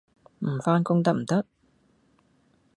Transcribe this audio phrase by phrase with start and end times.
[0.39, 1.45] 唔返工得唔得？